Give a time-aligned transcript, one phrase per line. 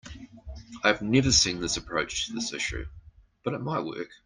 [0.83, 2.85] I have never seen this approach to this issue,
[3.43, 4.09] but it might work.